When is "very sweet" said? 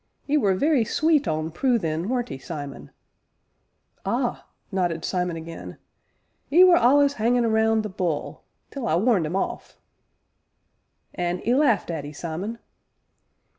0.55-1.27